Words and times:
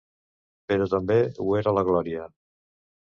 Però 0.71 0.87
també 0.95 1.17
ho 1.45 1.53
era 1.61 1.75
la 1.79 1.85
Gloria. 1.91 2.25